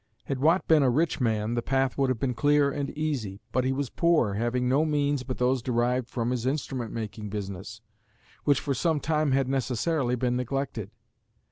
[0.23, 3.63] Had Watt been a rich man, the path would have been clear and easy, but
[3.63, 7.81] he was poor, having no means but those derived from his instrument making business,
[8.43, 10.89] which for some time had necessarily been neglected.